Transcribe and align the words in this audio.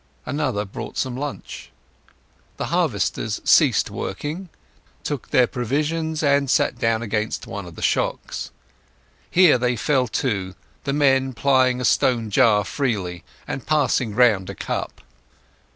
Another 0.25 0.65
brought 0.65 0.97
some 0.97 1.15
lunch. 1.15 1.69
The 2.57 2.69
harvesters 2.73 3.39
ceased 3.43 3.91
working, 3.91 4.49
took 5.03 5.29
their 5.29 5.45
provisions, 5.45 6.23
and 6.23 6.49
sat 6.49 6.79
down 6.79 7.03
against 7.03 7.45
one 7.45 7.67
of 7.67 7.75
the 7.75 7.83
shocks. 7.83 8.49
Here 9.29 9.59
they 9.59 9.75
fell 9.75 10.07
to, 10.07 10.55
the 10.85 10.93
men 10.93 11.33
plying 11.33 11.79
a 11.79 11.85
stone 11.85 12.31
jar 12.31 12.63
freely, 12.65 13.23
and 13.47 13.67
passing 13.67 14.15
round 14.15 14.49
a 14.49 14.55
cup. 14.55 15.01